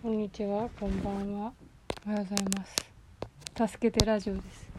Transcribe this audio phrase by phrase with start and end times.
[0.00, 1.52] こんにちは、こんばんは。
[2.06, 3.68] おはようございます。
[3.72, 4.70] 助けてラジオです。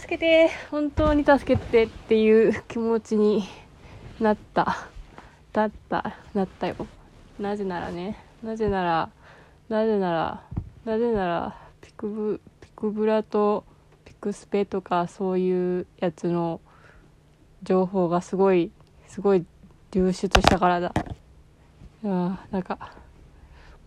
[0.00, 3.44] 助けて本当に助けてっていう気持ちに
[4.18, 4.88] なった。
[5.52, 6.76] だった、なったよ。
[7.38, 9.10] なぜならね、なぜなら、
[9.68, 10.42] なぜなら、
[10.86, 13.66] なぜなら、ピクブ、ピクブラと
[14.06, 16.62] ピクスペとかそういうやつの
[17.62, 18.72] 情報がすごい、
[19.08, 19.44] すごい
[19.90, 20.94] 流出したからだ。
[22.02, 22.96] いやーなんか、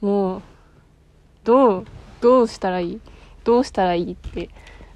[0.01, 0.41] もう、
[1.43, 1.85] どう、
[2.19, 3.01] どうしたらいい？
[3.43, 4.49] どうしたらいいって、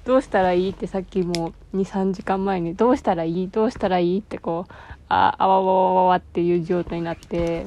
[0.04, 3.48] どうしたらいいってさっきもう2、3時間前に、どうしたらいい？
[3.48, 4.72] どうしたらいいってこう、
[5.08, 7.66] あ、あわわわわわっていう状態になって、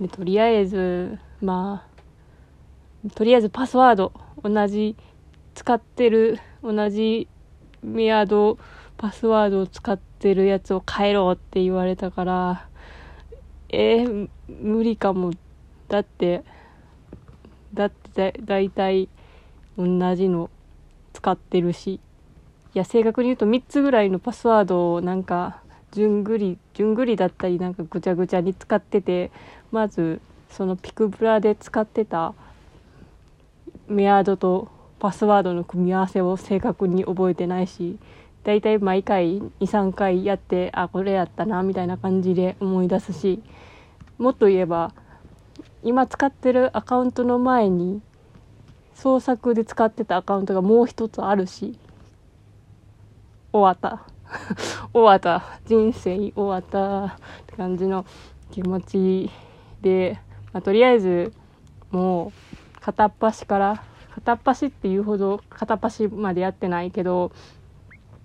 [0.00, 1.86] で、とりあえず、ま
[3.06, 4.96] あ、とりあえずパスワード、同じ、
[5.54, 7.28] 使ってる、同じ
[7.82, 8.58] メアド、
[8.96, 12.68] パスワードを使ってるやつを変えろって言われたから、
[13.70, 15.32] えー、無理かも。
[15.92, 16.42] だって、
[17.74, 19.10] だってだいたい
[19.76, 20.48] 同じの
[21.12, 22.00] 使ってるし。
[22.74, 29.30] いや、正確に言うと3つぐらいのパスワードをなんか、順繰り、順繰りだったりなんかぐちゃぐちゃに使ってて、
[29.70, 32.32] まず、そのピクブラで使ってた
[33.86, 34.68] メアードと
[34.98, 37.98] パスワードの組み合わせを正確に覚えてないし、
[38.44, 43.42] だいたい毎回2、3回やって、あ、これやったな、みたいな感じで思い出すし、
[44.16, 44.94] もっと言えば、
[45.82, 48.00] 今使ってるアカウントの前に、
[48.94, 51.78] 創作で使ってたアカウントがもう一つあるし、
[53.52, 54.06] 終わった。
[54.94, 55.60] 終わった。
[55.66, 57.14] 人生終わった。
[57.14, 58.06] って感じの
[58.50, 59.30] 気持ち
[59.80, 60.18] で、
[60.52, 61.32] まあ、とりあえず、
[61.90, 63.82] もう、片っ端から、
[64.14, 67.32] 片っ端っていうほど片っ端までやってないけど、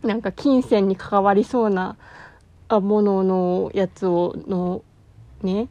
[0.03, 1.97] なんか金銭に関わりそうな
[2.67, 4.83] あもののやつを、の、
[5.41, 5.67] ね、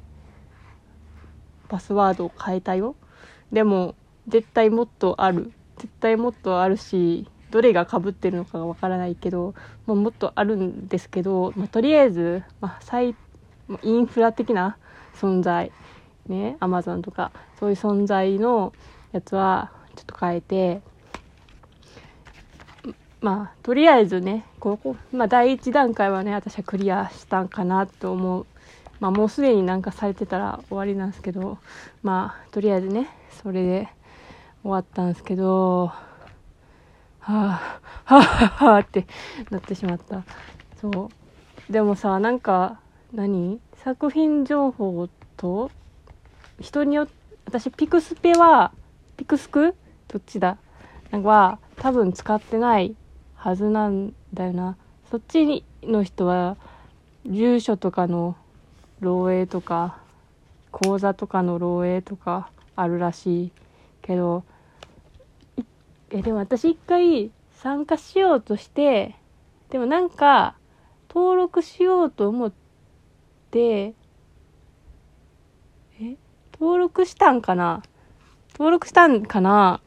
[1.67, 2.97] パスワードを変えたよ。
[3.53, 3.95] でも、
[4.28, 5.53] 絶対もっとある。
[5.78, 9.55] 絶対もっとあるし、どれが被ってるのかがわからないけど、
[9.87, 13.15] ま、もっとあるんですけど、まあ、とりあえず、まあ、最、
[13.82, 14.78] インフラ的な
[15.15, 15.72] 存在、
[16.27, 18.72] ね、アマゾンとか、そういう存在の
[19.12, 20.83] やつは、ちょっと変えて、
[23.21, 28.47] まあ、とりあえずね、ここ、まあ、第一段階はね、私はクリアしたんかなと思う。
[29.01, 31.59] まあ、もうすでになんかされてたら終わりなんですけど、
[32.03, 33.09] まあ、とりあえずね、
[33.43, 33.89] それで
[34.62, 36.01] 終わったんですけど、は
[37.27, 39.07] あ、はあ、はあって
[39.51, 40.23] なってしまった。
[40.81, 41.11] そ
[41.69, 41.73] う。
[41.73, 42.81] でもさ、なんか、
[43.12, 43.61] 何？
[43.77, 45.71] 作品情報と、
[46.61, 47.13] 人によって、
[47.47, 48.73] 私、ピクスペは、
[49.17, 49.77] ピクスク？
[50.09, 50.57] どっちだ？
[51.13, 52.97] なんか、多分使ってない
[53.34, 54.77] はずなんだよな。
[55.11, 56.57] そっちの人は、
[57.25, 58.37] 住所とかの
[59.01, 59.99] 漏洩とか、
[60.71, 63.53] 口座とかの漏洩とかあるらしい
[64.03, 64.45] けど、
[66.11, 69.17] え、でも私一回参加しようとして、
[69.71, 70.55] でもなんか、
[71.09, 72.53] 登録しようと思っ
[73.51, 73.95] て、
[75.99, 76.17] え
[76.53, 77.83] 登録したんかな？
[78.53, 79.81] 登録したんかな？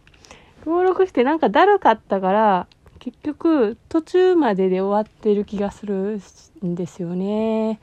[0.66, 2.68] 登録してなんかだるかったから、
[3.00, 6.20] 結局途中までで終わってる気がする
[6.66, 7.80] んですよね。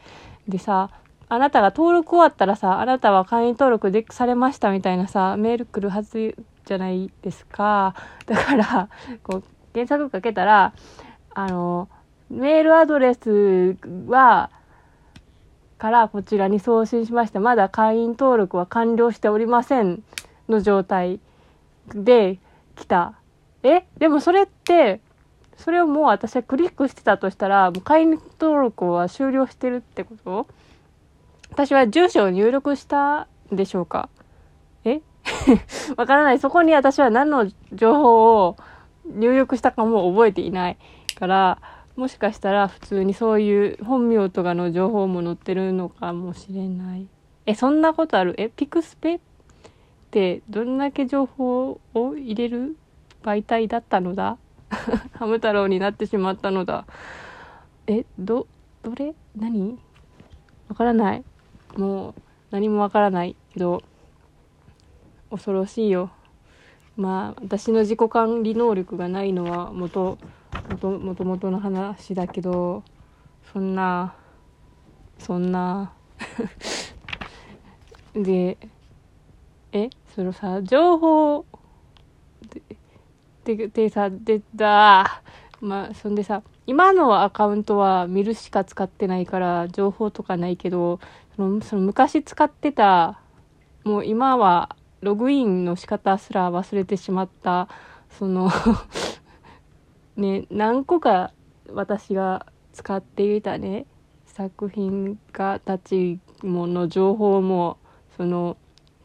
[0.46, 0.90] でさ、
[1.28, 7.94] あなたが登録終わったらさ、あなたは会員登録でされましたみたいなさ、メール来るはずじゃないですか。
[8.26, 8.88] だから、
[9.24, 9.42] こう、
[9.72, 10.72] 検索かけたら、
[11.34, 11.88] あの、
[12.30, 13.76] メールアドレス
[14.08, 14.50] は、
[15.78, 17.40] からこちらに送信しました。
[17.40, 20.02] まだ会員登録は完了しておりません
[20.48, 21.20] の状態
[21.88, 22.38] で
[22.76, 23.14] 来た。
[23.62, 23.84] え？
[23.98, 25.00] でもそれって、
[25.58, 30.46] それをもう私はクリックしてたとしたら、もう会員登録は終了してるってこと？
[31.56, 34.10] 私は住所を入力したでしょうか？
[34.84, 35.00] え？
[35.96, 36.38] わからない。
[36.38, 38.56] そこに私は何の情報を
[39.06, 40.76] 入力したかも覚えていない
[41.18, 41.58] から、
[41.96, 47.06] もしかしたら普通にそういう本名とかの情報も載ってるのかもしれない。
[47.46, 48.34] え、そんなことある？
[48.36, 49.20] え、ピクスペっ
[50.10, 52.76] てどんだけ情報を入れる
[53.22, 54.36] 媒体だったのだ？
[55.18, 56.84] ハム太郎になってしまったのだ。
[57.86, 58.46] え、ど、
[58.82, 59.14] どれ？
[59.34, 59.78] 何？
[60.68, 61.24] わからない。
[61.74, 62.14] もう
[62.50, 63.82] 何もわからないけど、
[65.30, 66.10] 恐ろしいよ。
[66.96, 70.18] まあ、私の自己管理能力がないのは元、
[70.68, 72.84] 元、元々の話だけど、
[73.52, 74.16] そんな、
[75.18, 75.92] そんな、
[78.14, 78.58] で、
[79.72, 81.46] え、そのさ、情報、
[83.44, 85.22] で、で、でさ、で、だ、
[85.60, 91.00] まあ、そんでさ、今のアカウントは見るしか使ってないから、情報とかないけど、
[91.38, 93.20] の、その昔使ってた、
[93.84, 97.68] もう今はログインの仕方すら忘れてしまった
[98.10, 98.50] その
[100.16, 101.32] ね何個か
[101.72, 103.86] 私が使っていたね
[104.24, 107.78] 作品家たちもの情報も
[108.16, 108.56] その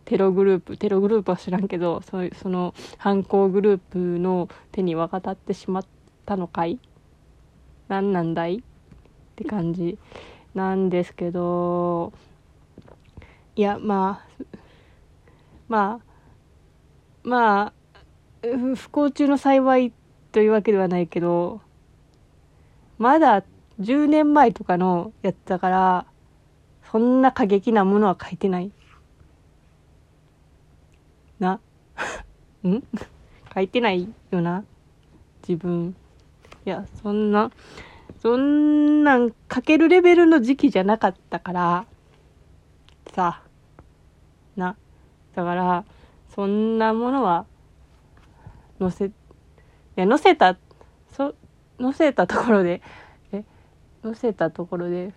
[0.05, 5.85] テログループテログループは知らんけどそその犯行グループの手に渡ってしまっ
[6.25, 6.79] たのかい？
[7.87, 8.57] 何なんだい？
[8.57, 8.61] っ
[9.35, 9.97] て感じ。
[10.53, 12.13] なんですけど
[13.55, 14.45] いやまあ
[15.67, 16.01] ま
[17.23, 17.73] あまあ
[18.41, 19.93] 不幸中の幸い
[20.31, 21.61] というわけではないけど
[22.97, 23.43] まだ
[23.79, 26.05] 10年前とかのやつだから
[26.91, 28.71] そんな過激なものは書いてない
[31.41, 31.59] な。
[32.63, 32.83] ん？
[33.53, 34.63] 書いてないよな。
[35.41, 35.95] 自分。
[36.65, 37.51] いや、そんな、
[38.21, 41.85] そんなん書けるレベルの時期じゃなかったから、
[43.13, 43.41] さ、
[44.55, 44.75] な。
[45.33, 45.85] だから、
[46.35, 47.47] そんなものは、
[48.79, 49.11] 載せ、い
[49.95, 50.55] や、載せた、
[51.11, 51.33] そ、
[51.79, 52.83] 載せたところで、
[53.31, 53.43] え、
[54.03, 55.13] 載せたところで、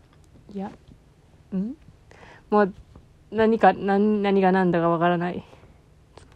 [0.55, 0.71] いや、
[1.55, 1.77] ん？
[2.49, 2.75] もう、
[3.31, 5.45] 何か、何、何が何だかわからない。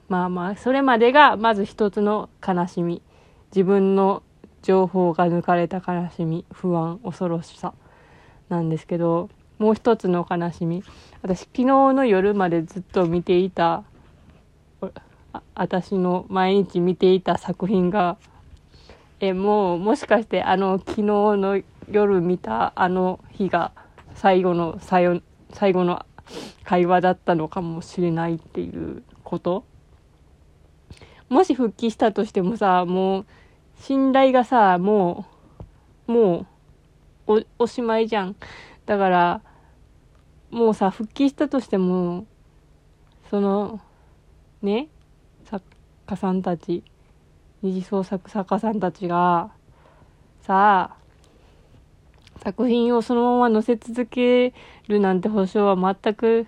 [0.09, 3.00] まあまあ、それまでがまず一つの悲しみ。
[3.53, 4.23] 自分の
[4.62, 7.75] 情報が抜かれた悲しみ、不安、恐ろしさ
[8.49, 10.82] なんですけど、もう一つの悲しみ。
[11.22, 13.84] 私、昨日の夜までずっと見ていた、
[15.55, 18.16] 私の毎日見ていた作品が、
[19.20, 23.72] え、もう、もしかしてあの、昨日の夜見たあの日が
[24.14, 25.22] 最後の、最
[25.52, 26.04] 最後の
[26.64, 29.64] 会話だったのかもしれないっていうこと
[31.28, 33.26] もし復帰したとしてもさ、もう、
[33.78, 35.26] 信頼がさ、も
[36.08, 36.46] う、も
[37.26, 38.36] う、お、おしまいじゃん。
[38.86, 39.40] だから、
[40.50, 42.26] もうさ、復帰したとしても、
[43.30, 43.80] その、
[44.62, 44.88] ね、
[45.44, 45.64] 作
[46.06, 46.82] 家さんたち、
[47.62, 49.50] 二次創作作家さんたちが、
[50.40, 50.98] さあ、
[52.42, 54.54] 作品をそのまま載せ続け
[54.86, 56.46] るなんて保証は全く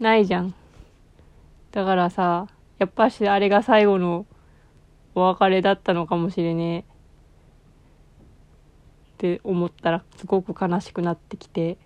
[0.00, 0.54] ないじゃん。
[1.70, 2.48] だからさ、
[2.78, 4.26] やっぱしあれが最後の
[5.14, 6.80] お別れだったのかもしれねえ。
[6.80, 6.84] っ
[9.18, 11.78] て思ったらすごく悲しくなってきて。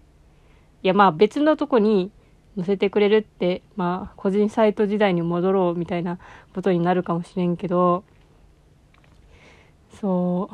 [0.82, 2.12] いやまあ別のとこに
[2.56, 6.18] 載せてくれるってまあ個人サイト時代に戻ろうみたいな
[6.54, 8.04] ことになるかもしれんけど
[10.00, 10.50] そ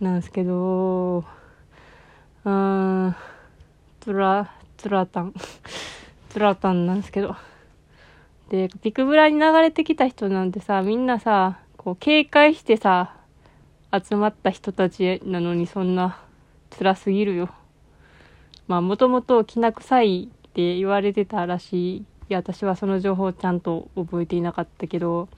[0.00, 1.24] うなんですけど
[2.44, 3.16] うん
[4.00, 5.34] つらつらたん
[6.30, 7.36] つらたんなんですけど。
[8.52, 13.16] で、ビクブラに流れてきた人なんてさ、みんなさ、こう警戒してさ、
[13.90, 16.20] 集まった人たちなのにそんな
[16.68, 17.48] 辛すぎるよ。
[18.68, 21.96] まあもともときな臭いって言われてたらしい。
[22.00, 25.30] いや、私はその情報をちゃんと覚えていなかったけど、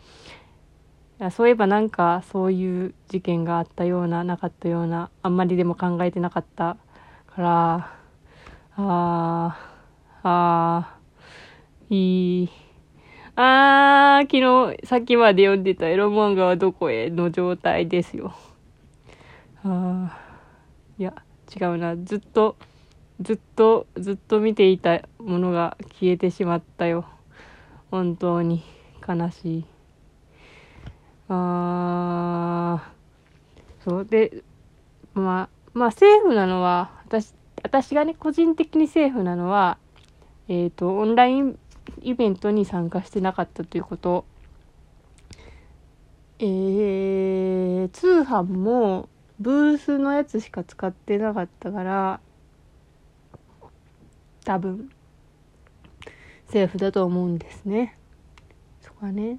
[1.20, 6.76] いやそういえばなんかそういう事件があったような、なかったような、あんまりでも考えてなかった
[7.28, 7.75] から、
[8.76, 9.56] あ
[10.25, 10.99] あ、ああ、
[11.90, 12.63] いい。
[13.36, 18.32] あー、昨日、さっきまで読んでたエロ漫画はどこへの状態ですよ。
[19.64, 21.14] あー、いや、
[21.60, 21.96] 違うな。
[21.96, 22.56] ずっと、
[23.20, 27.06] ずっと、ずっと見ていたものが消えてしまったよ。
[27.90, 28.62] 本当に
[29.06, 29.64] 悲しい。
[31.29, 34.05] あー、そう。
[34.05, 34.44] で、
[35.12, 39.79] まあ、まあ、セーフなのは、私、私がね、個人的にセーフなのは、
[40.46, 41.58] えっ、ー、と、オンライン
[42.03, 44.24] イベントに参加してなかったということ。
[46.38, 49.08] えー、通販も
[49.41, 52.20] ブースのやつしか使ってなかったから、
[54.44, 54.91] 多分、
[56.48, 57.96] セーフだと思うんですね。
[58.81, 59.32] そこはね。
[59.32, 59.38] い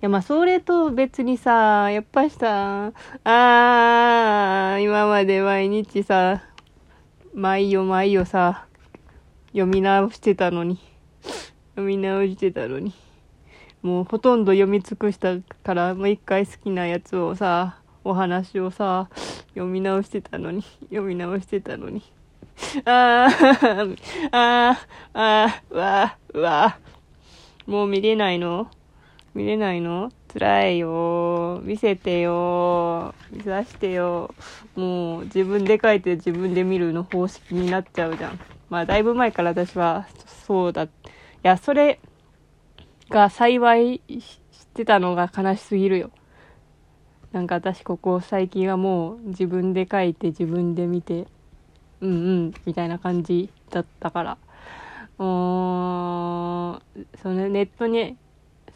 [0.00, 2.92] や、まあ、それと別にさ、やっぱしさ、
[3.24, 6.42] あー、今まで毎日さ、
[7.34, 8.66] 毎夜毎夜さ、
[9.48, 10.78] 読み直してたのに。
[11.78, 12.92] 読み直してたのに。
[13.82, 19.08] もうほとんど読み尽くしたから、もう一回好きなやつをさ、お話をさ、
[19.50, 22.02] 読み直してたのに、読み直してたのに。
[22.84, 23.96] あー、
[24.32, 24.76] あー、
[25.14, 27.70] あー、わー、わー。
[27.70, 28.68] もう見れないの？
[29.32, 30.10] 見れないの？
[30.32, 31.60] 辛いよ。
[31.62, 33.14] 見せてよ。
[33.30, 34.34] 見さしてよ。
[34.74, 38.40] もう自分で書いて自分で見るの方式になっちゃうじゃん。
[38.68, 40.88] まあだいぶ前から私はそうだ
[41.48, 42.00] や、それ
[43.08, 44.38] が幸いし
[44.74, 46.10] てたのが悲しすぎるよ。
[47.32, 51.26] なんか私ここ最近はもう自分で書いて自分で見て、
[52.00, 52.14] うんう
[52.48, 54.38] ん、みたいな感じだったから。
[55.18, 55.26] うん、
[57.20, 58.16] そのネットに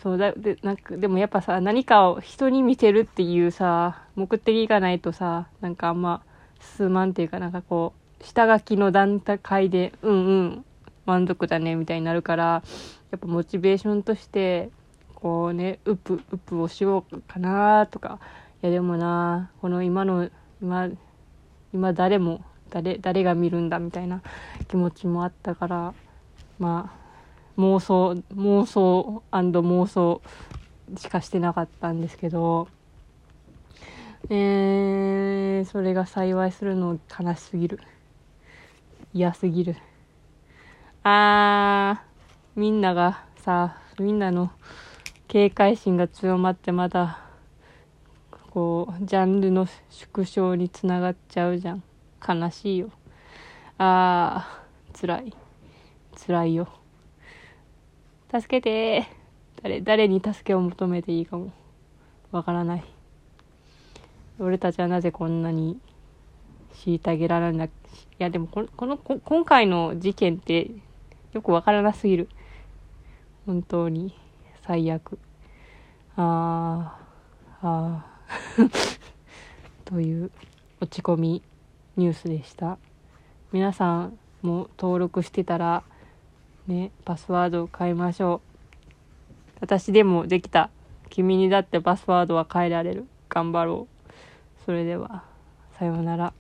[0.03, 6.25] そうだでなんかでもやっぱさ何かを人に見せるっていうさ目的がないとさなんかあんま
[6.77, 10.65] 進まんっていうかなんかこう下書きの段階でうんうん
[11.07, 12.45] 満足だねみたいになるから
[13.11, 14.71] やっぱモチベーションとして
[15.15, 18.19] こうねウップウップをしようかなとか
[18.63, 20.31] いやでもなこの今の
[20.61, 20.89] 今
[21.73, 24.23] 今誰も誰誰が見るんだみたいな
[24.69, 25.95] 気持ちもあったから
[26.59, 26.93] ま
[27.57, 30.23] あ妄想妄想妄想
[30.97, 32.69] しかしてなかったんですけど
[34.31, 37.81] えー、それが幸いするの悲しすぎる。
[39.13, 39.77] 嫌すぎる。
[41.05, 44.53] あーみんながさみんなの
[45.27, 47.19] 警戒心が強まってまた
[48.51, 51.83] こうジャンルの縮小につながっちゃうじゃん。
[52.27, 52.91] 悲しいよ。
[53.79, 55.35] あー辛い。
[56.27, 56.69] 辛いよ。
[58.31, 59.09] 助けて。
[59.63, 61.53] 誰誰に助けを求めていいかも。
[62.31, 62.85] わからない。
[64.39, 65.81] 俺たちはなぜこんなに
[66.75, 67.71] 虐げられないい
[68.19, 70.71] やでもこのこの今回の事件って
[71.33, 72.29] よくわからなすぎる。
[73.47, 74.15] 本当に。
[74.67, 75.19] 最悪。
[76.17, 79.03] あーあー。
[79.85, 80.31] という
[80.81, 81.43] 落ち込み
[81.97, 82.79] ニュースでした。
[83.51, 85.83] 皆さんも登録してたら
[86.67, 89.59] ねパスワードを変えましょう。
[89.61, 90.71] 私でもできた。
[91.09, 93.07] 君にだってパスワードは変えられる。
[93.29, 94.65] 頑張ろう。
[94.65, 95.25] それでは
[95.79, 96.33] さようなら。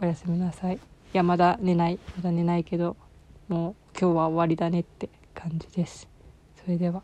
[0.00, 0.76] おやすみなさい。
[0.76, 0.78] い
[1.12, 1.98] やまだ寝ない。
[2.16, 2.96] まだ寝ないけど
[3.48, 6.08] もう今日は終わりだねって感じです。
[6.54, 7.02] それでは。